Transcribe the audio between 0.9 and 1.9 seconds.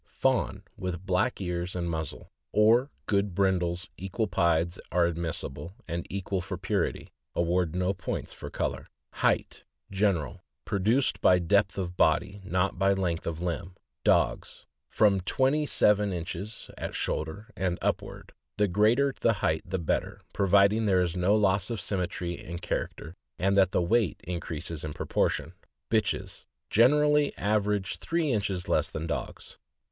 black ears and